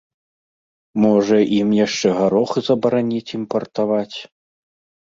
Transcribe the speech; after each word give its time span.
Можа, 1.03 1.37
ім 1.59 1.69
яшчэ 1.85 2.09
гарох 2.23 2.51
забараніць 2.71 3.25
імпартаваць? 3.41 4.17